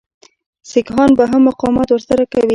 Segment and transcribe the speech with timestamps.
[0.69, 2.49] سیکهان به هم مقاومت ورسره کوي.